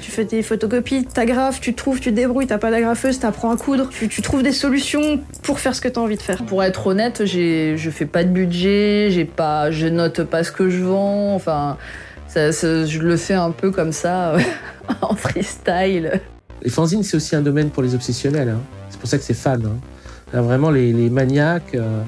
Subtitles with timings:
[0.00, 3.56] Tu fais tes photocopies, t'agrafes, tu trouves, tu te débrouilles, t'as pas d'agrafeuse, t'apprends à
[3.56, 6.44] coudre, tu, tu trouves des solutions pour faire ce que t'as envie de faire.
[6.44, 10.52] Pour être honnête, j'ai, je fais pas de budget, j'ai pas, je note pas ce
[10.52, 11.76] que je vends, enfin,
[12.28, 14.36] ça- ça- je le fais un peu comme ça,
[15.02, 16.20] en freestyle.
[16.62, 18.50] Les fanzines, c'est aussi un domaine pour les obsessionnels.
[18.50, 18.60] hein.
[18.90, 19.62] C'est pour ça que c'est fan.
[19.66, 19.76] hein.
[20.32, 22.00] Là, vraiment, les, les maniaques, euh,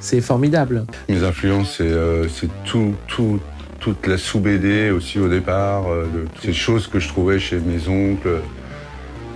[0.00, 0.84] c'est formidable.
[1.08, 3.38] Mes influences, c'est euh, c'est tout, tout,
[3.86, 7.86] toute la sous-BD aussi au départ, euh, de, ces choses que je trouvais chez mes
[7.86, 8.40] oncles,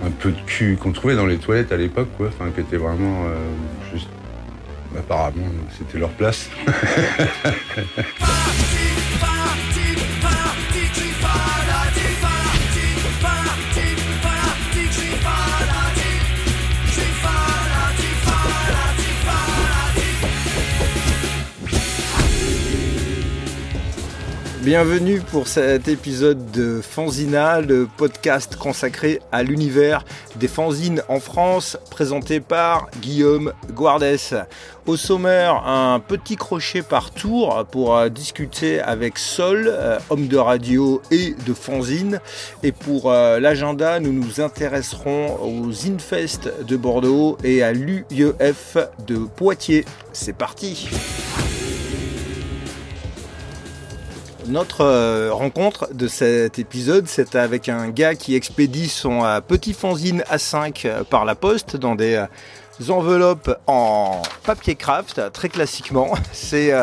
[0.05, 2.75] un peu de cul qu'on trouvait dans les toilettes à l'époque, quoi, enfin, qui étaient
[2.75, 4.09] vraiment euh, juste.
[4.99, 6.49] Apparemment, c'était leur place.
[24.63, 31.79] Bienvenue pour cet épisode de Fanzina, le podcast consacré à l'univers des fanzines en France,
[31.89, 34.35] présenté par Guillaume Guardès.
[34.85, 40.37] Au sommaire, un petit crochet par tour pour euh, discuter avec Sol, euh, homme de
[40.37, 42.19] radio et de fanzine.
[42.61, 48.77] Et pour euh, l'agenda, nous nous intéresserons aux Infest de Bordeaux et à l'UIEF
[49.07, 49.85] de Poitiers.
[50.13, 50.87] C'est parti!
[54.51, 59.71] Notre euh, rencontre de cet épisode, c'est avec un gars qui expédie son euh, petit
[59.71, 62.21] fanzine A5 euh, par la poste dans des
[62.89, 66.15] enveloppes en papier craft, très classiquement.
[66.33, 66.73] C'est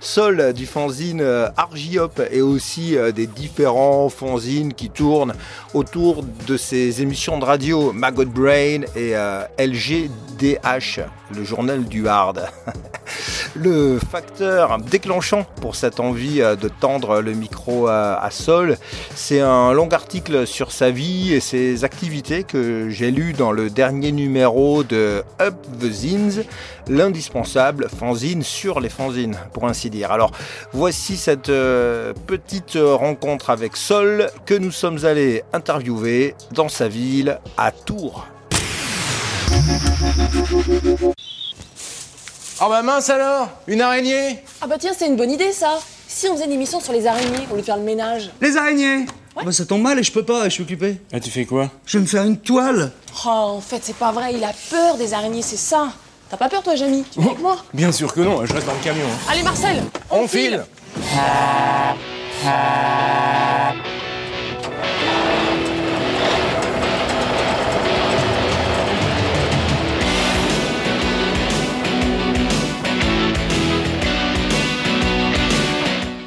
[0.00, 1.22] Sol du fanzine
[1.56, 5.32] Argiop et aussi des différents fanzines qui tournent
[5.72, 9.14] autour de ces émissions de radio Maggot Brain et
[9.58, 11.00] LGDH,
[11.34, 12.50] le journal du hard.
[13.56, 18.76] Le facteur déclenchant pour cette envie euh, de tendre le micro à, à Sol,
[19.14, 23.70] c'est un long article sur sa vie et ses activités que j'ai lu dans le
[23.70, 26.44] dernier numéro de Up the Zines,
[26.88, 30.10] l'indispensable fanzine sur les fanzines, pour ainsi dire.
[30.10, 30.32] Alors,
[30.72, 37.38] voici cette euh, petite rencontre avec Sol que nous sommes allés interviewer dans sa ville
[37.56, 38.26] à Tours.
[42.60, 45.78] Oh bah mince alors Une araignée Ah bah tiens, c'est une bonne idée ça.
[46.06, 48.30] Si on faisait une émission sur les araignées au lieu de faire le ménage.
[48.40, 49.06] Les araignées
[49.44, 50.98] Bah ça tombe mal et je peux pas, je suis occupé.
[51.12, 51.70] Ah tu fais quoi?
[51.86, 52.92] Je vais me faire une toile
[53.26, 55.88] Oh, en fait, c'est pas vrai, il a peur des araignées, c'est ça.
[56.30, 57.56] T'as pas peur toi, Jamy Tu viens avec moi?
[57.72, 59.06] Bien sûr que non, je reste dans le camion.
[59.06, 59.30] hein.
[59.30, 60.64] Allez, Marcel On file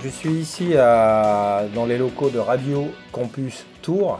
[0.08, 4.20] Je suis ici à- dans les locaux de Radio Campus Tours.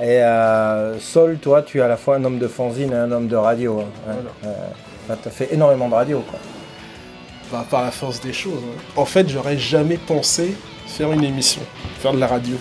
[0.00, 3.10] Et euh, Sol, toi, tu es à la fois un homme de fanzine et un
[3.10, 3.80] homme de radio.
[3.80, 4.12] hein.
[4.44, 5.16] Ouais.
[5.20, 6.22] tu as fait énormément de radio.
[6.30, 6.38] Quoi.
[7.50, 8.62] Bah, par la force des choses.
[8.64, 8.80] hein.
[8.94, 10.54] En fait, j'aurais jamais pensé
[10.96, 11.60] faire une émission,
[12.00, 12.56] faire de la radio.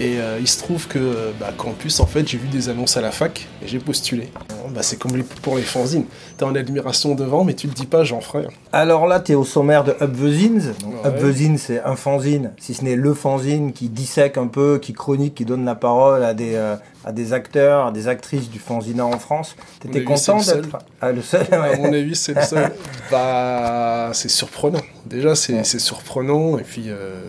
[0.00, 3.00] Et euh, il se trouve que bah, Campus, en fait, j'ai vu des annonces à
[3.00, 4.28] la fac et j'ai postulé.
[4.74, 6.04] Bah, c'est comme pour les fanzines.
[6.36, 8.46] T'es en admiration devant, mais tu te dis pas, j'en ferai.
[8.72, 10.74] Alors là, tu es au sommaire de Up the Zines.
[10.82, 11.10] Donc, Ouais.
[11.10, 14.78] Up the Zines, c'est un fanzine, si ce n'est le fanzine qui dissèque un peu,
[14.78, 18.50] qui chronique, qui donne la parole à des, euh, à des acteurs, à des actrices
[18.50, 19.54] du fanzina en France.
[19.80, 21.78] T'étais content d'être ah, le seul À ouais.
[21.78, 22.72] mon avis, c'est le seul.
[23.10, 24.80] bah, c'est surprenant.
[25.06, 26.58] Déjà, c'est c'est surprenant.
[26.58, 27.20] Et puis, euh,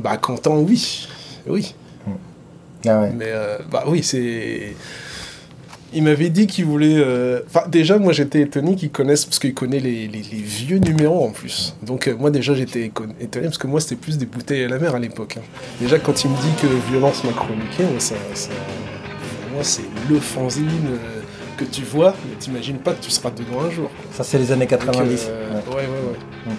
[0.00, 1.08] bah, content, oui.
[1.46, 1.74] Oui.
[2.86, 3.12] Ah ouais.
[3.16, 4.74] Mais euh, bah oui, c'est.
[5.94, 6.96] Il m'avait dit qu'il voulait.
[6.98, 10.78] euh, Enfin, déjà, moi j'étais étonné qu'il connaisse, parce qu'il connaît les, les- les vieux
[10.78, 11.74] numéros en plus.
[11.82, 12.84] Donc, euh, moi déjà j'étais
[13.20, 15.38] étonné, parce que moi c'était plus des bouteilles à la mer à l'époque.
[15.38, 15.42] hein.
[15.80, 18.50] Déjà, quand il me dit que Violence m'a chroniqué, moi, ça, ça-
[19.54, 20.68] moi c'est le fanzine
[21.56, 23.90] que tu vois, mais t'imagines pas que tu seras dedans un jour.
[24.12, 25.26] Ça, c'est les années Donc, 90.
[25.30, 25.56] euh, ouais.
[25.68, 26.52] ouais, ouais, ouais.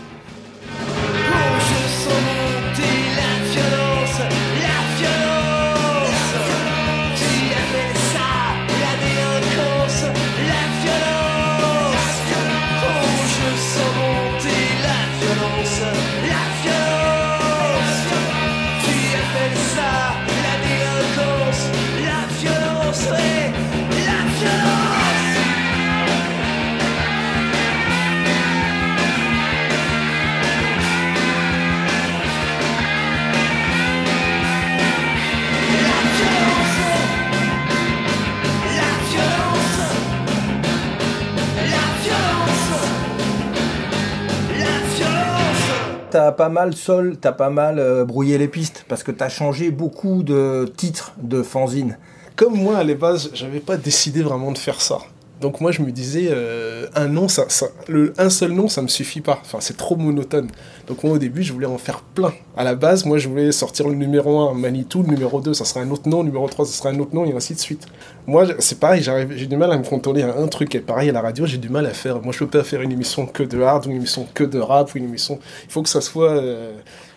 [46.39, 50.23] Pas mal sol, t'as pas mal euh, brouillé les pistes parce que t'as changé beaucoup
[50.23, 51.97] de titres de fanzine.
[52.37, 54.99] Comme moi, à la base, j'avais pas décidé vraiment de faire ça.
[55.41, 58.81] Donc moi, je me disais, euh, un nom, ça, ça- le, un seul nom, ça
[58.81, 59.39] me suffit pas.
[59.41, 60.49] Enfin, c'est trop monotone.
[60.87, 62.33] Donc moi, au début, je voulais en faire plein.
[62.57, 65.63] À la base, moi, je voulais sortir le numéro 1, Manitou, le numéro 2, ça
[65.63, 67.59] serait un autre nom, le numéro 3, ça serait un autre nom, et ainsi de
[67.59, 67.85] suite.
[68.27, 70.75] Moi, c'est pareil, j'ai du mal à me contrôler à un truc.
[70.75, 72.21] Et pareil, à la radio, j'ai du mal à faire.
[72.21, 74.59] Moi, je peux pas faire une émission que de hard, ou une émission que de
[74.59, 75.39] rap, ou une émission...
[75.65, 76.31] Il faut que ça soit...
[76.31, 76.73] euh,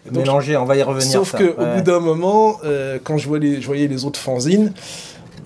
[0.06, 1.10] donc, Mélangé, on va y revenir.
[1.12, 1.38] Sauf ça.
[1.38, 1.76] que au Ouais.
[1.76, 4.72] bout d'un moment, euh, quand je, vois les, je voyais les autres fanzines,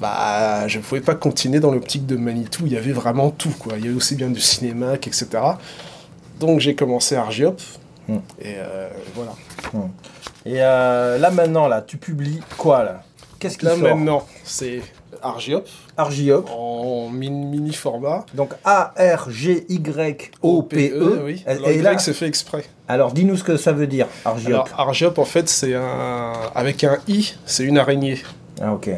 [0.00, 2.64] bah, je ne pouvais pas continuer dans l'optique de Manitou.
[2.66, 3.54] Il y avait vraiment tout.
[3.58, 3.74] Quoi.
[3.78, 5.26] Il y avait aussi bien du cinéma, etc.
[6.40, 7.60] Donc j'ai commencé Argiop.
[8.08, 8.16] Hmm.
[8.40, 9.32] Et euh, voilà.
[10.44, 13.02] Et euh, là maintenant, là, tu publies quoi là?
[13.38, 13.80] Qu'est-ce qui Là sort?
[13.82, 14.80] maintenant, c'est
[15.22, 15.66] Argiop
[15.96, 16.48] Argiop.
[16.50, 18.24] en min- mini format.
[18.34, 20.94] Donc A-R-G-Y-O-P-E.
[20.94, 21.42] E, oui.
[21.46, 22.64] Et- Alors, et Y, là, c'est fait exprès.
[22.88, 24.66] alors dis-nous ce que ça veut dire, Argiop.
[24.74, 26.32] Alors Argiop, en fait, c'est un.
[26.54, 28.22] Avec un I, c'est une araignée.
[28.60, 28.90] Ah ok.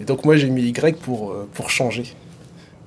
[0.00, 2.04] Et donc moi j'ai mis Y pour, euh, pour changer.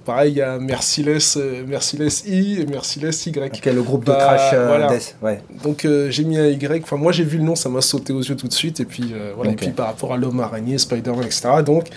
[0.05, 3.37] Pareil, il y a Merciless, euh, Merciless I et Merciless Y.
[3.57, 4.87] Ok, le groupe de Bah, trash euh, voilà.
[4.87, 5.41] death, ouais.
[5.63, 6.81] Donc euh, j'ai mis un Y.
[6.83, 8.79] Enfin moi j'ai vu le nom, ça m'a sauté aux yeux tout de suite.
[8.79, 9.51] Et puis euh, voilà.
[9.51, 11.49] Et puis par rapport à l'homme araignée, Spider-Man, etc.
[11.65, 11.87] Donc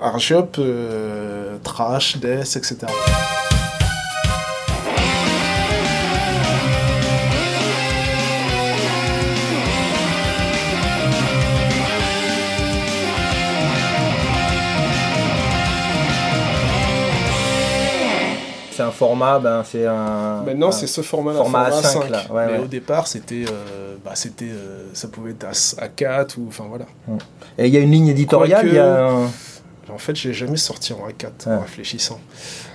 [0.00, 2.76] Argiop, euh, trash, death, etc.
[18.96, 20.42] format, ben c'est un.
[20.44, 22.10] Maintenant c'est ce format-là, format format, A5, 5.
[22.10, 22.58] là, ouais, Mais ouais.
[22.64, 26.64] au départ c'était, euh, bah, c'était, euh, ça pouvait être à, à 4 ou enfin
[26.68, 26.86] voilà.
[27.58, 29.30] Et il y a une ligne éditoriale, Quoique- il y a un-
[29.88, 31.50] En fait, je l'ai jamais sorti en A4 Ah.
[31.58, 32.18] en réfléchissant.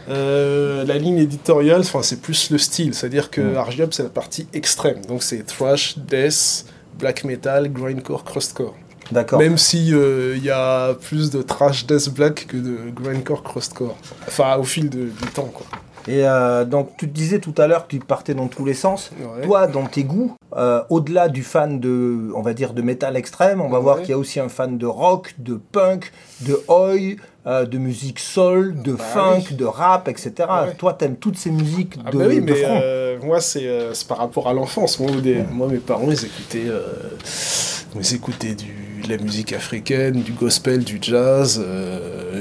[0.10, 3.58] Euh, la ligne éditoriale, c'est plus le style, c'est-à-dire que Mm.
[3.58, 5.04] Argiop, c'est la partie extrême.
[5.08, 6.66] Donc c'est thrash, death,
[6.98, 8.76] black metal, grindcore, crustcore.
[9.12, 9.40] D'accord.
[9.40, 13.98] Même si euh, il y a plus de thrash, death, black que de grindcore, crustcore.
[14.28, 15.66] Enfin, au fil de- du temps, quoi.
[16.08, 18.74] Et euh, donc, tu te disais tout à l'heure que tu partais dans tous les
[18.74, 19.12] sens.
[19.20, 19.46] Ouais.
[19.46, 23.62] Toi, dans tes goûts, euh, au-delà du fan de, on va dire, de métal extrême,
[23.62, 23.84] on va Ouais.
[23.84, 26.12] voir qu'il y a aussi un fan de rock, de punk,
[26.42, 27.18] de oi,
[27.48, 29.56] euh, de musique soul, de Bah funk, oui.
[29.56, 30.32] de rap, etc.
[30.40, 30.74] Ouais.
[30.78, 33.26] Toi, t'aimes toutes ces musiques Ah de, bah oui, de mais front.
[33.28, 33.68] moi, c'est
[34.08, 35.00] par rapport à l'enfance.
[35.00, 36.68] Moi, mes parents, ils écoutaient,
[37.96, 41.64] ils écoutaient du, de la musique africaine, du gospel, du jazz,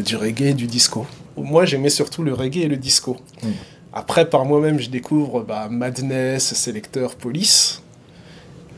[0.04, 1.06] du reggae, du disco.
[1.36, 3.16] Moi, j'aimais surtout le reggae et le disco.
[3.42, 3.48] Mm.
[3.92, 7.82] Après, par moi-même, je découvre bah, Madness, Selector, Police.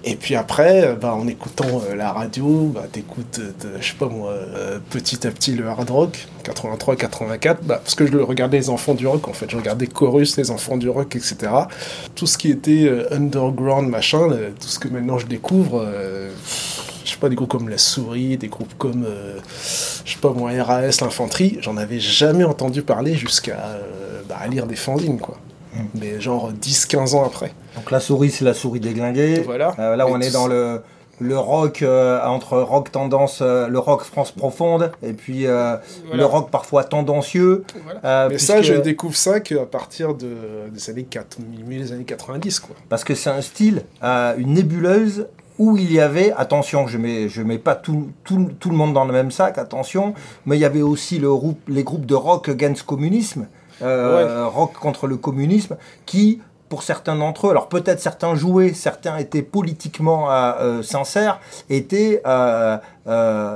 [0.04, 4.08] Et puis après, bah, en écoutant euh, la radio, bah, t'écoutes, euh, je sais pas
[4.08, 8.24] moi, euh, petit à petit le hard rock, 83, 84, bah, parce que je le
[8.24, 11.36] regardais les enfants du rock en fait, je regardais Chorus, les enfants du rock, etc.
[12.16, 14.28] Tout ce qui était euh, underground, machin,
[14.60, 15.86] tout ce que maintenant je découvre,
[17.22, 19.38] pas, des groupes comme La Souris, des groupes comme, euh,
[20.04, 24.66] je sais pas moi, RAS, l'infanterie, j'en avais jamais entendu parler jusqu'à euh, bah, lire
[24.66, 25.36] des fanzines, quoi.
[25.94, 27.52] Mais genre 10-15 ans après.
[27.76, 29.40] Donc la souris, c'est la souris déglinguée.
[29.40, 29.74] Voilà.
[29.78, 30.82] Euh, là, on Et est dans le,
[31.20, 31.82] le rock,
[32.24, 35.80] entre rock tendance, le rock France profonde, et puis Voilà.
[36.12, 37.64] le rock parfois tendancieux.
[37.84, 38.28] Voilà.
[38.28, 40.34] Mais ça, je découvre ça qu'à partir de,
[40.74, 42.74] des années 4, milieu des années 90, quoi.
[42.88, 47.42] Parce que c'est un style, une nébuleuse où il y avait, attention, je mets, je
[47.42, 50.14] mets pas tout, tout, tout le monde dans le même sac, attention,
[50.46, 51.30] mais il y avait aussi le
[51.68, 53.46] les groupes de rock against communisme,
[53.82, 59.18] euh, rock contre le communisme, qui, pour certains d'entre eux, alors peut-être certains jouaient, certains
[59.18, 62.78] étaient politiquement euh, euh, sincères, étaient euh,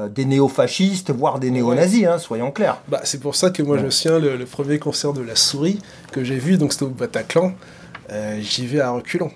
[0.09, 2.79] des néo-fascistes, voire des néo-nazis, hein, soyons clairs.
[2.89, 3.83] Bah, c'est pour ça que moi, Ouais.
[3.85, 5.81] je souviens, le, le premier concert de La Souris
[6.13, 7.53] que j'ai vu, donc c'était au Bataclan,
[8.41, 9.31] j'y vais à reculons.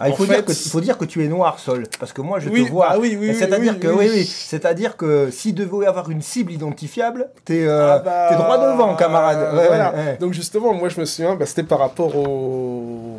[0.00, 2.12] Ah, il, faut fait- dire que, il faut dire que tu es noir, Sol, parce
[2.12, 2.90] que moi je Oui, te vois.
[2.90, 4.08] bah oui, oui, C'est-à-dire que, oui.
[4.12, 8.94] oui, c'est-à-dire que s'il devait avoir une cible identifiable, t'es euh, Ah bah, droit devant,
[8.96, 9.54] camarade.
[9.56, 9.92] Ouais, voilà.
[9.92, 10.16] ouais, ouais.
[10.20, 13.18] Donc justement, moi je me souviens, bah, c'était par rapport au,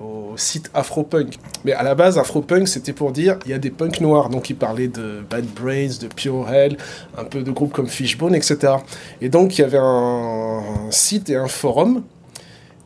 [0.00, 1.34] au site Afropunk.
[1.64, 4.28] Mais à la base, Afropunk, c'était pour dire, il y a des punks noirs.
[4.30, 6.76] Donc il parlait de Bad Brains, de Pure Hell,
[7.16, 8.74] un peu de groupes comme Fishbone, etc.
[9.20, 12.02] Et donc il y avait un site et un forum.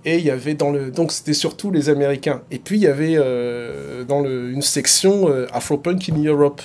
[0.09, 0.93] Et il y avait dans le...
[0.93, 2.41] Donc c'était surtout les Américains.
[2.53, 6.63] Et puis il y avait euh, dans le, une section euh, Afropunk in Europe.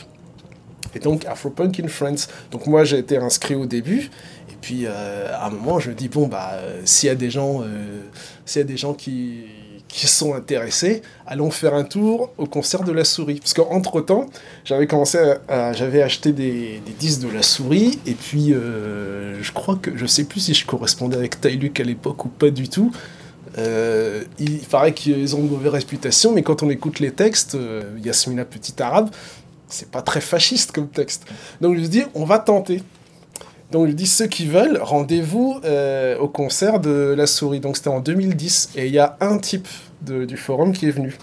[0.93, 2.29] Et donc Afropunk in France.
[2.51, 4.11] Donc moi j'ai été inscrit au début.
[4.51, 7.15] Et puis euh, à un moment je me dis bon bah euh, s'il y a
[7.15, 7.63] des gens,
[8.45, 9.45] s'il y a des gens qui
[9.87, 13.39] qui sont intéressés, allons faire un tour au concert de la souris.
[13.41, 14.27] Parce qu'entre temps,
[14.63, 15.17] j'avais commencé
[15.49, 20.05] à, j'avais acheté des, des disques de la souris, et puis je crois que, je
[20.05, 22.93] sais plus si je correspondais avec Tyluk à l'époque ou pas du tout.
[23.57, 27.83] Euh, il paraît qu'ils ont une mauvaise réputation, mais quand on écoute les textes, euh,
[28.03, 29.09] Yasmina Petit Arabe,
[29.67, 31.25] c'est pas très fasciste comme texte.
[31.59, 32.81] Donc je me dis, on va tenter.
[33.71, 37.59] Donc je dis, ceux qui veulent, rendez-vous euh, au concert de La Souris.
[37.59, 39.67] Donc c'était en 2010, et il y a un type
[40.01, 41.15] du forum qui est venu.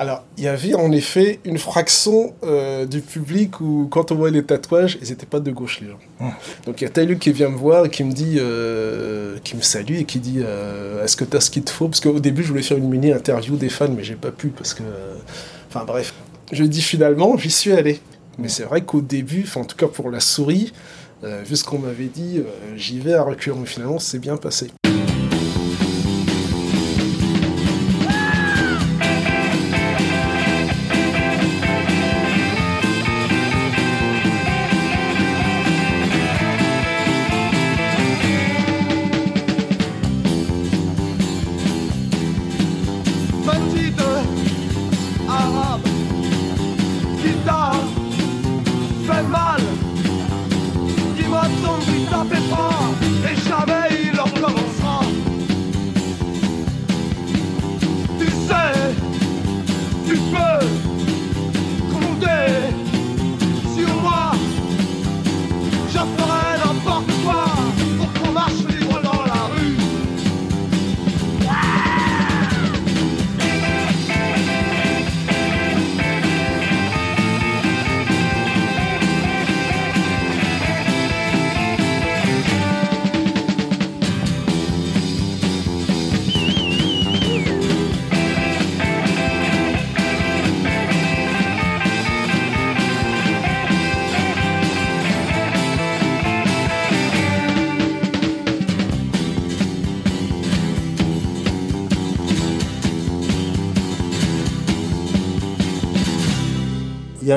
[0.00, 4.30] Alors, il y avait en effet une fraction euh, du public où, quand on voit
[4.30, 6.32] les tatouages, ils n'étaient pas de gauche, les gens.
[6.66, 9.56] Donc, il y a Taïlu qui vient me voir et qui me dit, euh, qui
[9.56, 11.88] me salue et qui dit euh, Est-ce que tu as ce qu'il te faut?
[11.88, 14.48] Parce qu'au début, je voulais faire une mini interview des fans, mais j'ai pas pu
[14.48, 14.84] parce que.
[15.68, 16.14] Enfin, bref.
[16.52, 18.00] Je dis finalement, j'y suis allé.
[18.38, 20.72] Mais c'est vrai qu'au début, en tout cas pour la souris,
[21.24, 22.40] vu ce qu'on m'avait dit,
[22.76, 23.56] j'y vais à reculons.
[23.56, 24.68] Mais finalement, c'est bien passé.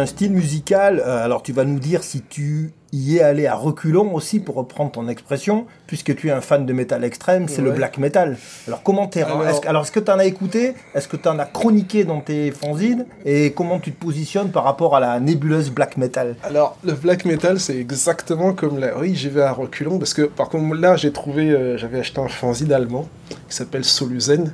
[0.01, 3.55] Un style musical, euh, alors tu vas nous dire si tu y es allé à
[3.55, 7.62] reculons aussi, pour reprendre ton expression, puisque tu es un fan de métal extrême, c'est
[7.62, 8.36] le black metal.
[8.67, 9.22] Alors comment t'es...
[9.24, 10.74] Alors- est-ce que- Alors est-ce que tu en as écouté?
[10.93, 13.05] Est-ce que tu en as chroniqué dans tes fanzines?
[13.24, 16.36] Et comment tu te positionnes par rapport à la nébuleuse black metal?
[16.43, 18.98] Alors, le black metal, c'est exactement comme la.
[18.98, 21.50] Oui, j'y vais à reculons parce que, par contre, là, j'ai trouvé.
[21.51, 23.08] euh, J'avais acheté un fanzine allemand
[23.48, 24.53] qui s'appelle Soluzen.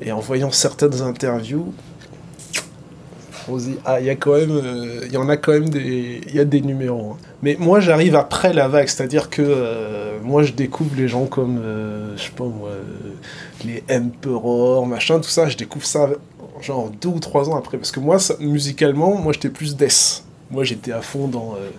[0.00, 1.72] Et en voyant certaines interviews,
[3.48, 4.50] on se dit, ah, il y a quand même.
[4.50, 6.20] euh, Il y en a quand même des.
[6.26, 7.12] Il y a des numéros.
[7.12, 7.16] hein.
[7.42, 11.58] Mais moi, j'arrive après la vague, c'est-à-dire que euh, moi, je découvre les gens comme.
[11.62, 12.70] euh, je sais pas moi.
[13.64, 16.08] les Emperor, machin, tout ça, je découvre ça
[16.62, 17.76] genre deux ou trois ans après.
[17.78, 20.22] Parce que moi, ça- musicalement, moi, j'étais plus death.
[20.50, 21.70] Moi, j'étais à fond dans euh,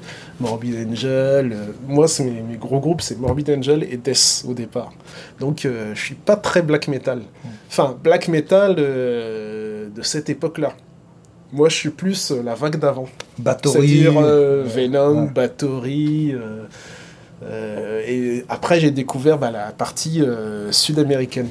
[0.42, 1.54] Morbid Angel.
[1.54, 4.92] euh, moi, c'est mes, mes gros groupes, c'est Morbid Angel et Death au départ.
[5.40, 7.22] Donc, euh, je suis pas très black metal.
[7.70, 10.74] Enfin, black metal de cette époque-là.
[11.54, 13.08] Moi, je suis plus euh, la vague d'avant.
[13.40, 13.88] Bathory.
[13.88, 14.64] C'est-à-dire euh.
[14.66, 15.30] Venom, Ouais.
[15.30, 16.34] Bathory.
[16.34, 16.64] euh,
[17.44, 20.22] euh, et après, j'ai découvert bah, la partie
[20.72, 21.48] sud-américaine.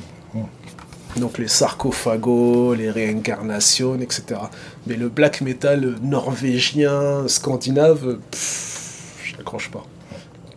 [1.17, 4.38] Donc les sarcophagos, les réincarnations, etc.
[4.87, 9.83] Mais le black metal norvégien, scandinave, pff, je n'accroche pas.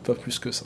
[0.04, 0.66] Pas plus que ça.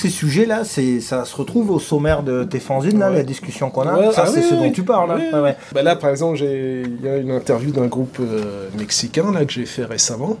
[0.00, 3.16] Ces sujets-là, c'est, ça se retrouve au sommaire de tes fanzines, là, Ouais.
[3.18, 3.98] la discussion qu'on a.
[3.98, 5.12] Ouais, ça, ah c'est oui, ce oui, dont tu parles.
[5.16, 5.54] oui, hein.
[5.72, 9.52] Bah là, par exemple, il y a une interview d'un groupe euh, mexicain là, que
[9.52, 10.36] j'ai fait récemment.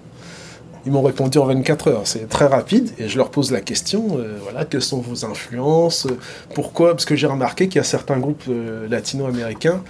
[0.86, 2.00] Ils m'ont répondu en 24 heures.
[2.04, 6.06] C'est très rapide et je leur pose la question euh, voilà, quelles sont vos influences
[6.06, 6.16] euh,
[6.54, 6.92] Pourquoi?
[6.92, 9.82] Parce que j'ai remarqué qu'il y a certains groupes euh, latino-américains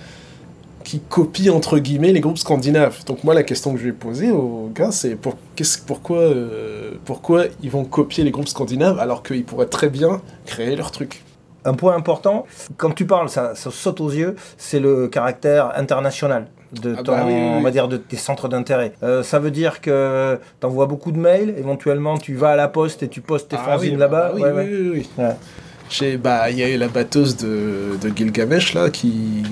[0.90, 3.04] qui copient entre guillemets les groupes scandinaves.
[3.06, 6.92] Donc moi la question que je vais poser aux gars c'est pour, qu'est-ce- pourquoi, euh,
[7.04, 11.22] pourquoi ils vont copier les groupes scandinaves alors qu'ils pourraient très bien créer leur truc?
[11.64, 12.44] Un point important,
[12.76, 16.48] quand tu parles, ça, ça saute aux yeux, c'est le caractère international
[16.82, 17.50] de Ah ton, bah oui, oui, oui.
[17.58, 18.92] on va dire, de tes centres d'intérêt.
[19.04, 22.66] Euh, ça veut dire que tu envoies beaucoup de mails, éventuellement tu vas à la
[22.66, 24.30] poste et tu postes tes Ah fanzines là-bas.
[24.30, 25.24] bah oui, Ouais, oui, oui, oui.
[25.24, 26.16] Ouais.
[26.16, 29.44] Bah, il y a eu la batteuse de, de Gilgamesh là qui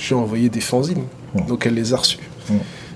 [0.00, 1.04] j'ai envoyé des fanzines,
[1.46, 2.18] donc elle les a reçues.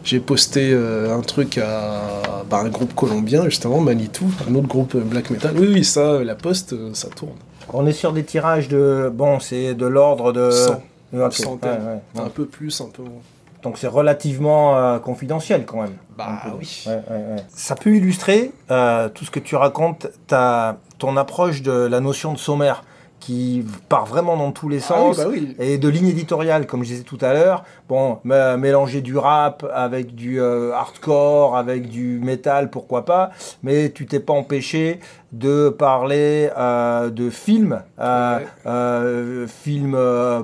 [0.02, 4.94] J'ai posté euh, un truc à bah, un groupe colombien justement, Manitou, un autre groupe
[4.96, 5.54] euh, black metal.
[5.56, 7.37] Oui, oui, ça, euh, la poste, ça tourne.
[7.73, 10.50] On est sur des tirages de, bon, c'est de l'ordre de...
[10.50, 10.82] 100.
[11.14, 11.70] Ok, Centaines.
[11.70, 12.26] ouais, ouais.
[12.26, 13.23] Un peu plus, un peu moins.
[13.64, 15.96] Donc c'est relativement euh, confidentiel quand même.
[16.18, 16.84] Bah oui.
[16.87, 17.37] Ouais.
[17.49, 22.34] Ça peut illustrer euh, tout ce que tu racontes, ta, ton approche de la notion
[22.34, 22.84] de sommaire
[23.24, 25.56] qui part vraiment dans tous les Ah oui, sens bah oui.
[25.58, 30.14] et de ligne éditoriale comme je disais tout à l'heure bon mélanger du rap avec
[30.14, 33.30] du euh, hardcore avec du métal pourquoi pas
[33.62, 35.00] mais tu t'es pas empêché
[35.32, 39.46] de parler euh, de films euh, Ouais.
[39.48, 39.98] films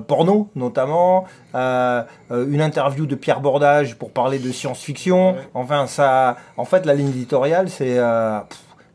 [0.07, 5.37] porno notamment une interview de Pierre Bordage pour parler de science-fiction Ouais.
[5.53, 7.99] enfin ça en fait la ligne éditoriale c'est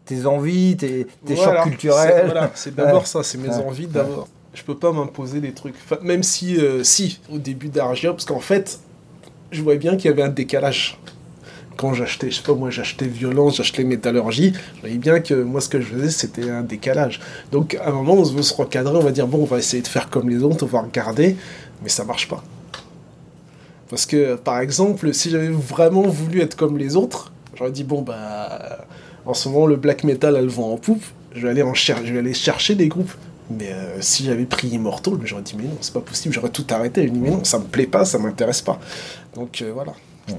[0.06, 3.06] tes envies tes, tes Voilà, chocs c'est- culturels Voilà, c'est d'abord Ouais.
[3.06, 3.54] ça, c'est mes Ouais.
[3.66, 4.28] envies d'abord.
[4.54, 5.74] Je peux pas m'imposer des trucs.
[5.84, 8.78] Enfin, même si, euh, si, au début d'Argia, parce qu'en fait,
[9.52, 10.98] je voyais bien qu'il y avait un décalage.
[11.76, 15.60] Quand j'achetais, je sais pas moi, j'achetais Violence, j'achetais Métallurgie, je voyais bien que moi,
[15.60, 17.20] ce que je faisais, c'était un décalage.
[17.52, 19.82] Donc, à un moment, on veut se recadrer, on va dire, bon, on va essayer
[19.82, 21.36] de faire comme les autres, on va regarder,
[21.82, 22.42] mais ça marche pas.
[23.90, 28.00] Parce que, par exemple, si j'avais vraiment voulu être comme les autres, j'aurais dit, bon,
[28.00, 28.86] bah,
[29.26, 31.02] en ce moment, le black metal a le vent en poupe,
[31.34, 33.12] je vais aller, en cher je vais aller chercher des groupes.
[33.50, 36.66] Mais euh, si j'avais pris Immortal, j'aurais dit, mais non, c'est pas possible, j'aurais tout
[36.70, 37.06] arrêté.
[37.06, 38.80] Je dis, mais non, ça me plaît pas, ça m'intéresse pas.
[39.36, 39.92] Donc, euh, voilà.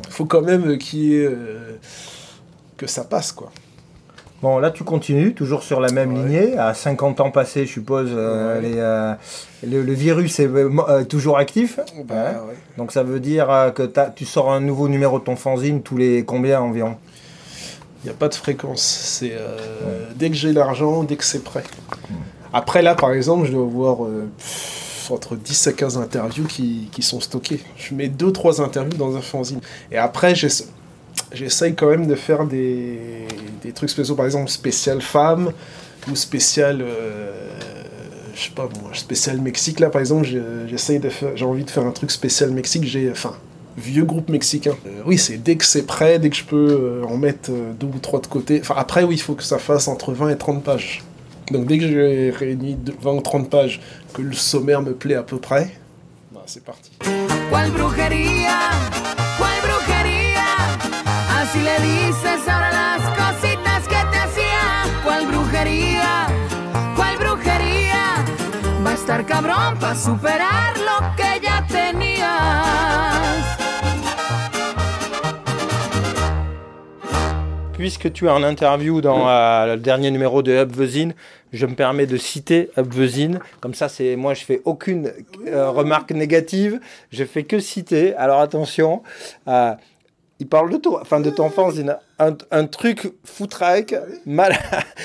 [0.09, 1.29] faut quand même euh, qu'il y ait,
[2.75, 3.51] que ça passe, quoi.
[4.41, 6.23] Bon, là, tu continues, toujours sur la même Ouais.
[6.25, 6.57] lignée.
[6.57, 8.67] À 50 ans passés, je suppose, euh, Ouais.
[8.69, 9.13] les, euh,
[9.65, 11.79] le, le virus est euh, toujours actif.
[12.05, 12.49] Bah, Ouais.
[12.49, 12.55] ouais.
[12.77, 16.23] Donc, ça veut dire que tu sors un nouveau numéro de ton fanzine tous les
[16.25, 16.97] combien environ?
[18.03, 18.81] Il n'y a pas de fréquence.
[18.81, 21.63] C'est euh, dès que j'ai l'argent, dès que c'est prêt.
[22.53, 26.89] Après, là, par exemple, je dois avoir euh, pff, entre 10 à 15 interviews qui,
[26.91, 27.59] qui sont stockées.
[27.75, 29.59] Je mets 2-3 interviews dans un fanzine.
[29.91, 30.63] Et après, j'essa-
[31.33, 32.99] j'essaye quand même de faire des,
[33.63, 35.51] des trucs spéciaux, par exemple, spécial femme
[36.09, 36.81] ou spécial.
[36.81, 37.31] euh,
[38.35, 39.79] je sais pas, moi, spécial Mexique.
[39.79, 41.35] Là, par exemple, j'ai- j'essaye de faire.
[41.35, 42.83] J'ai envie de faire un truc spécial Mexique.
[42.85, 43.09] J'ai.
[43.11, 43.33] Enfin,
[43.77, 44.75] vieux groupe mexicain.
[44.85, 47.71] Euh, oui, c'est dès que c'est prêt, dès que je peux euh, en mettre euh,
[47.73, 48.59] deux ou trois de côté.
[48.61, 51.03] Enfin, après, oui, il faut que ça fasse entre 20 et 30 pages.
[51.51, 53.79] Donc, dès que j'ai réuni de- 20 ou 30 pages,
[54.13, 55.71] que le sommaire me plaît à peu près,
[56.33, 56.91] bah, c'est parti.
[69.07, 72.06] Estar superar lo que ya.
[77.87, 81.13] Puisque tu as un interview dans euh, le dernier numéro de Upvezine,
[81.53, 83.39] je me permets de citer Upvezine.
[83.61, 85.13] Comme ça, c'est moi, je fais aucune
[85.47, 86.81] euh, remarque négative.
[87.11, 88.13] Je fais que citer.
[88.15, 89.03] Alors attention,
[89.47, 89.73] euh,
[90.39, 91.95] il parle de toi, enfin de ton fanzine.
[92.19, 93.95] Un, un truc foutraque,
[94.25, 94.53] mal,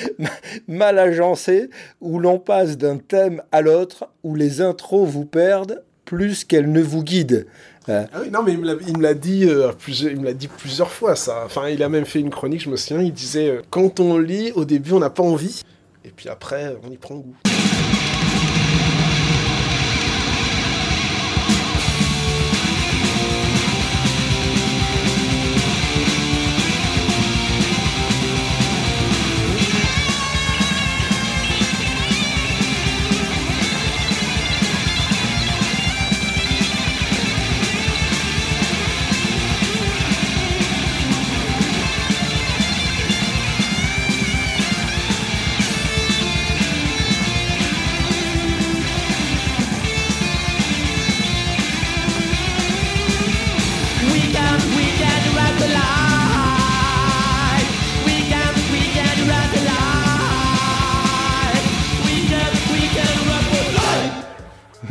[0.66, 6.45] mal agencé, où l'on passe d'un thème à l'autre, où les intros vous perdent plus
[6.45, 7.47] qu'elles ne vous guident.
[7.88, 10.90] Ah oui, non, mais il me l'a- dit, euh, plusieurs- il me l'a dit plusieurs
[10.90, 11.42] fois, ça.
[11.45, 14.18] Enfin, il a même fait une chronique, je me souviens, il disait euh, quand on
[14.18, 15.62] lit, au début, on n'a pas envie,
[16.05, 17.35] et puis après, on y prend goût.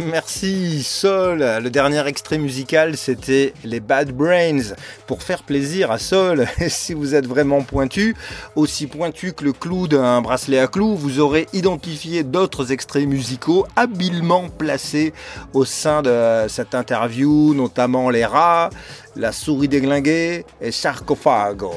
[0.06, 1.40] Merci Sol.
[1.40, 4.74] Le dernier extrait musical, c'était les Bad Brains.
[5.06, 8.16] Pour faire plaisir à Sol, si vous êtes vraiment pointu,
[8.56, 13.68] aussi pointu que le clou d'un bracelet à clous, vous aurez identifié d'autres extraits musicaux
[13.76, 15.14] habilement placés
[15.54, 18.70] au sein de cette interview, notamment les rats,
[19.16, 21.74] la souris déglinguée et Sarcophago.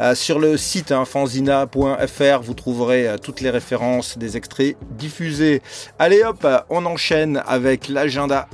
[0.00, 5.62] Euh, sur le site hein, fanzina.fr, vous trouverez euh, toutes les références des extraits diffusés.
[5.98, 8.48] Allez hop, on enchaîne avec l'agenda.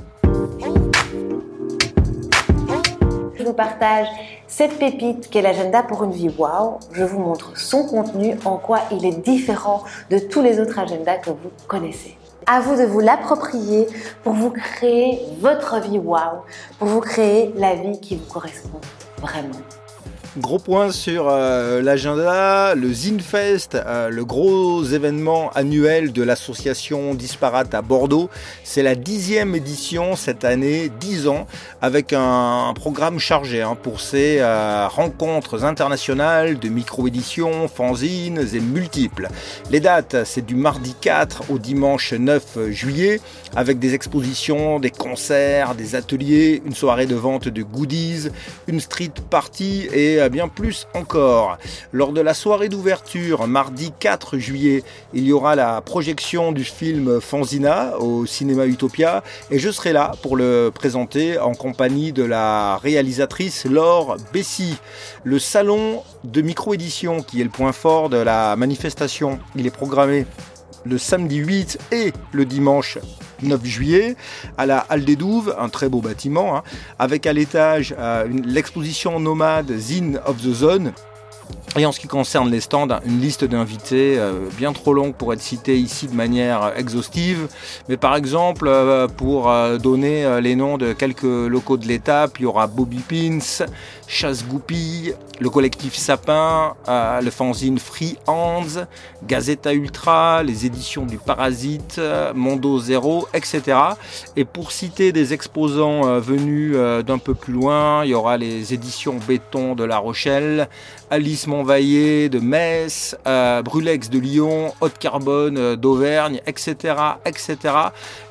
[3.35, 4.07] Je vous partage
[4.47, 6.79] cette pépite qu'est l'agenda pour une vie wow.
[6.91, 11.17] Je vous montre son contenu, en quoi il est différent de tous les autres agendas
[11.17, 12.17] que vous connaissez.
[12.53, 13.87] À vous de vous l'approprier
[14.25, 16.43] pour vous créer votre vie wow,
[16.79, 18.81] pour vous créer la vie qui vous correspond
[19.21, 19.55] vraiment.
[20.37, 27.73] Gros point sur euh, l'agenda, le Zinfest, euh, le gros événement annuel de l'association Disparate
[27.73, 28.29] à Bordeaux.
[28.63, 31.47] C'est la dixième édition cette année, dix ans,
[31.81, 39.27] avec un, programme chargé hein, pour ces euh, rencontres internationales de micro-éditions, fanzines et multiples.
[39.69, 43.19] Les dates, c'est du mardi 4 au dimanche 9 juillet,
[43.53, 48.29] avec des expositions, des concerts, des ateliers, une soirée de vente de goodies,
[48.69, 51.57] une street party et bien plus encore.
[51.91, 57.19] Lors de la soirée d'ouverture, mardi 4 juillet, il y aura la projection du film
[57.21, 62.77] Fanzina au cinéma Utopia et je serai là pour le présenter en compagnie de la
[62.77, 64.77] réalisatrice Laure Bessy.
[65.23, 70.25] Le salon de micro-édition qui est le point fort de la manifestation, il est programmé
[70.83, 72.97] le samedi 8 et le dimanche
[73.43, 74.15] 9 juillet
[74.57, 76.63] à la Halle des Douves, un très beau bâtiment, hein,
[76.99, 80.93] avec à l'étage euh, l'exposition nomade Zine of the Zone.
[81.77, 85.33] Et en ce qui concerne les stands, une liste d'invités euh, bien trop longue pour
[85.33, 87.47] être citée ici de manière exhaustive.
[87.87, 92.45] Mais par exemple, euh, pour donner les noms de quelques locaux de l'étape, il y
[92.45, 93.65] aura Bobby Pins,
[94.07, 98.85] Chasse Goupille, le collectif Sapin, euh, le fanzine Free Hands,
[99.25, 101.99] Gazeta Ultra, les éditions du Parasite,
[102.35, 103.75] Mondo Zero, etc.
[104.35, 108.37] Et pour citer des exposants euh, venus euh, d'un peu plus loin, il y aura
[108.37, 110.69] les éditions Béton de La Rochelle,
[111.09, 113.17] Alice Montvaillé de Metz,
[113.65, 117.57] Brulex de Lyon, Haute Carbone d'Auvergne, etc., etc.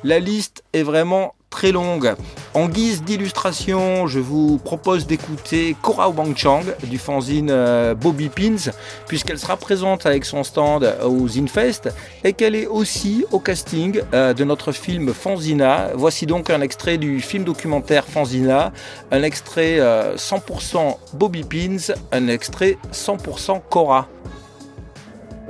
[0.05, 2.15] La liste est vraiment très longue.
[2.55, 8.71] En guise d'illustration, je vous propose d'écouter Cora Chang du fanzine euh, Bobby Pins,
[9.07, 11.89] puisqu'elle sera présente avec son stand au Zinfest
[12.23, 15.91] et qu'elle est aussi au casting euh, de notre film Fanzina.
[15.93, 18.71] Voici donc un extrait du film documentaire Fanzina,
[19.11, 24.07] un extrait 100% euh, Bobby Pins, un extrait 100% Cora.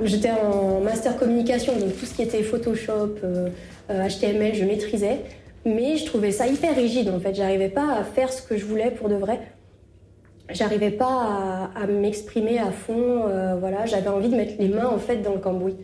[0.02, 3.14] J'étais en master communication, donc tout ce qui était Photoshop,
[3.88, 5.20] HTML, je maîtrisais.
[5.64, 7.34] Mais je trouvais ça hyper rigide en fait.
[7.34, 9.40] J'arrivais pas à faire ce que je voulais pour de vrai.
[10.50, 13.26] J'arrivais pas à, m'exprimer à fond.
[13.28, 15.76] Euh, voilà, j'avais envie de mettre les mains en fait dans le cambouis,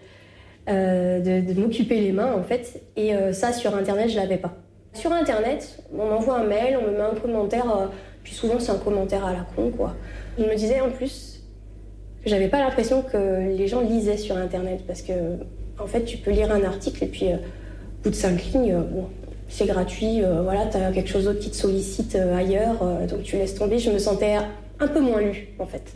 [0.68, 2.82] euh, de, m'occuper les mains en fait.
[2.96, 4.54] Et euh, ça sur internet, je l'avais pas.
[4.94, 7.90] Sur internet, on m'envoie un mail, on me met un commentaire.
[8.24, 9.94] puis souvent c'est un commentaire à la con quoi.
[10.38, 11.44] Je me disais en plus
[12.24, 15.12] que j'avais pas l'impression que les gens lisaient sur internet parce que
[15.78, 19.06] en fait tu peux lire un article et puis au bout de cinq lignes, bon,
[19.48, 23.06] c'est gratuit, euh, voilà, tu as quelque chose d'autre qui te sollicite euh, ailleurs, euh,
[23.06, 23.78] donc tu laisses tomber.
[23.78, 24.36] Je me sentais
[24.78, 25.94] un peu moins lue, en fait.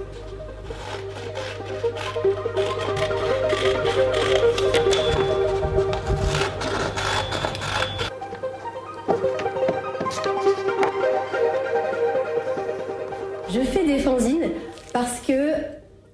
[13.51, 14.51] Je fais des fanzines
[14.95, 15.53] parce que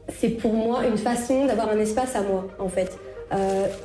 [0.08, 2.98] c'est pour moi une façon d'avoir un espace à moi, en fait.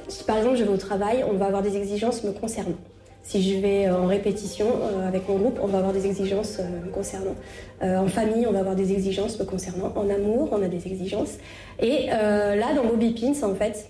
[0.07, 2.77] si par exemple je vais au travail, on va avoir des exigences me concernant.
[3.23, 6.91] Si je vais en répétition euh, avec mon groupe, on va avoir des exigences euh,
[6.91, 7.35] concernant.
[7.81, 9.93] Euh, en famille, on va avoir des exigences me concernant.
[9.95, 11.37] En amour, on a des exigences.
[11.81, 13.89] Et là, dans Bobby Pins, en fait,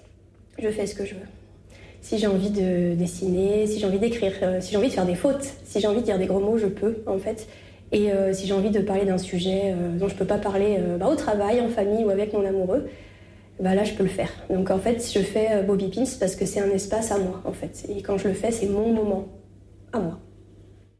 [0.61, 1.27] je fais ce que je veux.
[2.01, 5.15] Si j'ai envie de dessiner, si j'ai envie d'écrire, si j'ai envie de faire des
[5.15, 7.47] fautes, si j'ai envie de dire des gros mots, je peux, en fait.
[7.91, 11.07] Et si j'ai envie de parler d'un sujet dont je ne peux pas parler bah,
[11.07, 12.87] au travail, en famille ou avec mon amoureux,
[13.59, 14.29] bah là je peux le faire.
[14.49, 17.41] Donc en fait je fais euh, Bobby Pins parce que c'est un espace à moi
[17.45, 17.85] en fait.
[17.89, 19.27] Et quand je le fais c'est mon moment
[19.91, 20.19] à moi.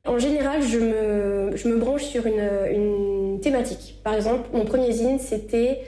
[0.06, 4.00] En général je me, je me branche sur une, une, thématique.
[4.04, 5.80] Par exemple mon premier zine c'était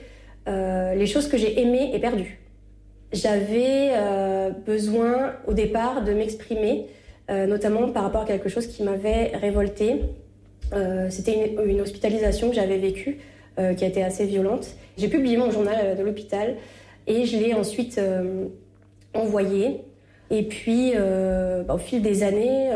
[0.47, 2.39] euh, les choses que j'ai aimées et perdues.
[3.13, 6.87] J'avais euh, besoin au départ de m'exprimer,
[7.29, 10.01] notamment par rapport à quelque chose qui m'avait révolté.
[11.09, 13.17] c'était une, hospitalisation que j'avais vécue
[13.57, 14.67] euh, qui a été assez violente.
[14.97, 16.55] J'ai publié mon journal euh, de l'hôpital
[17.07, 18.47] et je l'ai ensuite euh,
[19.13, 19.81] envoyé
[20.29, 20.93] Et puis,
[21.65, 22.69] bah, au fil des années,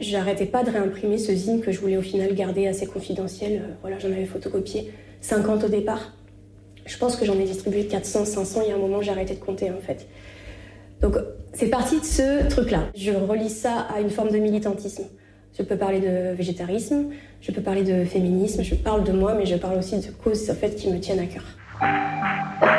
[0.00, 3.76] j'arrêtais pas de réimprimer ce zine que je voulais au final garder assez confidentiel.
[3.82, 6.14] Voilà, j'en avais photocopié 50 au départ.
[6.86, 8.62] Je pense que j'en ai distribué 400, 500.
[8.62, 10.06] Il y a un moment, j'ai arrêté de compter en fait.
[11.02, 11.16] Donc,
[11.52, 12.88] c'est parti de ce truc-là.
[12.94, 15.04] Je relie ça à une forme de militantisme.
[15.58, 17.06] Je peux parler de végétarisme,
[17.40, 20.50] je peux parler de féminisme, je parle de moi, mais je parle aussi de causes
[20.50, 22.75] en fait, qui me tiennent à cœur.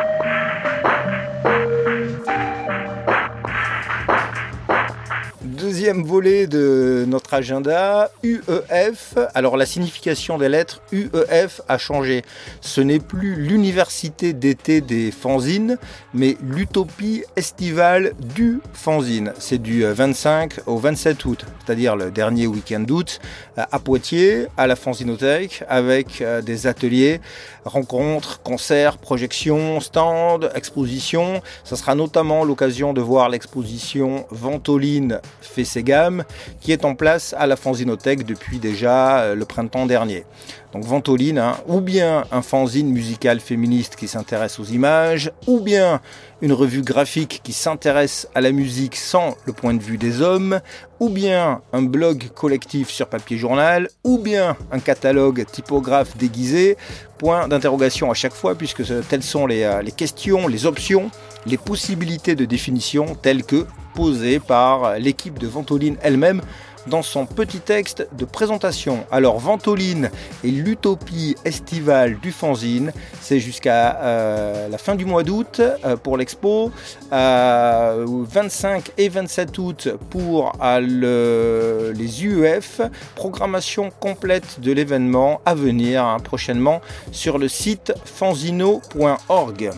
[5.77, 9.13] Deuxième volet de notre agenda, UEF.
[9.35, 12.23] Alors la signification des lettres UEF a changé.
[12.61, 15.77] Ce n'est plus l'université d'été des fanzines,
[16.15, 19.33] mais l'utopie estivale du fanzine.
[19.37, 23.19] C'est du 25 au 27 août, c'est-à-dire le dernier week-end d'août,
[23.55, 27.21] à Poitiers, à la fanzinothèque, avec euh, des ateliers,
[27.65, 31.43] rencontres, concerts, projections, stands, expositions.
[31.63, 36.23] Ça sera notamment l'occasion de voir l'exposition Ventoline fait ses gammes,
[36.61, 40.25] qui est en place à la Fanzinothèque depuis déjà euh, le printemps dernier.
[40.73, 46.01] Donc Ventoline, hein, ou bien un fanzine musical féministe qui s'intéresse aux images, ou bien
[46.41, 50.59] une revue graphique qui s'intéresse à la musique sans le point de vue des hommes,
[50.99, 56.77] ou bien un blog collectif sur papier journal, ou bien un catalogue typographe déguisé.
[57.17, 61.09] Point d'interrogation à chaque fois, puisque telles sont euh, les questions, les options,
[61.47, 66.41] les possibilités de définition telles que posées par l'équipe de Ventoline elle-même
[66.87, 69.05] dans son petit texte de présentation.
[69.11, 70.09] Alors Ventoline
[70.45, 76.15] et l'utopie estivale du fanzine, c'est jusqu'à euh, la fin du mois d'août euh, pour
[76.15, 76.71] l'expo,
[77.11, 82.79] euh, 25 et 27 août pour euh, le- les UEF,
[83.15, 86.79] programmation complète de l'événement à venir hein, prochainement
[87.11, 89.71] sur le site fanzino.org.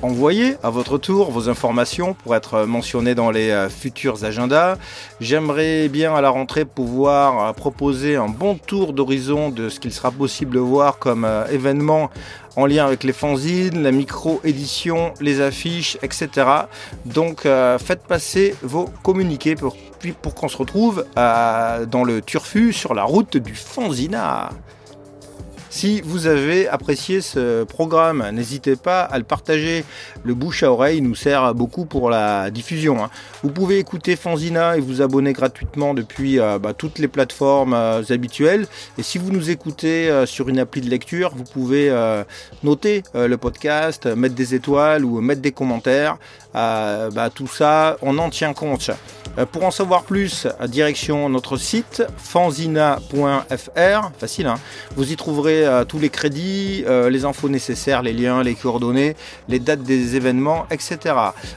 [0.00, 4.76] Envoyez à votre tour vos informations pour être mentionnées dans les euh, futurs agendas.
[5.20, 9.92] J'aimerais bien à la rentrée pouvoir euh, proposer un bon tour d'horizon de ce qu'il
[9.92, 12.10] sera possible de voir comme euh, événement
[12.54, 16.46] en lien avec les fanzines, la micro-édition, les affiches, etc.
[17.04, 19.76] Donc faites passer vos communiqués pour,
[20.22, 24.50] pour qu'on se retrouve dans le Turfu sur la route du fanzina.
[25.80, 29.84] Si vous avez apprécié ce programme, n'hésitez pas à le partager.
[30.24, 33.04] Le bouche à oreille nous sert beaucoup pour la diffusion.
[33.04, 33.10] hein.
[33.44, 38.02] Vous pouvez écouter Fanzina et vous abonner gratuitement depuis euh, bah, toutes les plateformes euh,
[38.10, 38.66] habituelles.
[38.98, 41.94] Et si vous nous écoutez euh, sur une appli de lecture, vous pouvez
[42.64, 46.18] noter le podcast, mettre des étoiles ou mettre des commentaires.
[46.54, 48.90] Bah, tout ça, on en tient compte.
[49.52, 54.56] Pour en savoir plus, direction notre site fanzina.fr, facile, hein.
[54.96, 59.16] vous y trouverez tous les crédits, euh, les infos nécessaires, les liens, les coordonnées,
[59.48, 61.14] les dates des événements, etc.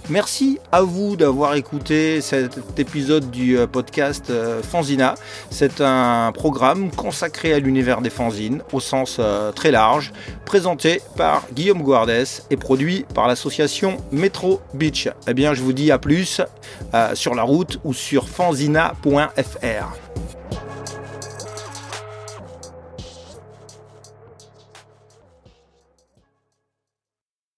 [0.09, 5.15] Merci à vous d'avoir écouté cet épisode du euh, podcast euh, Fanzina.
[5.49, 9.19] C'est un programme consacré à l'univers des fanzines au sens
[9.55, 10.11] très large,
[10.45, 12.11] présenté par Guillaume Guardes
[12.49, 15.09] et produit par l'association Metro Beach.
[15.27, 16.41] Eh bien, je vous dis à plus
[17.13, 19.97] sur la route ou sur fanzina.fr.